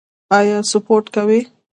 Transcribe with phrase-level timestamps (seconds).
[0.37, 1.37] ایا سپورت کوئ؟